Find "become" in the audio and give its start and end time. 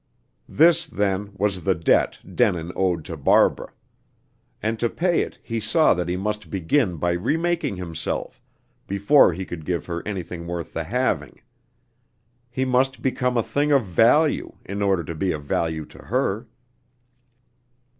13.03-13.37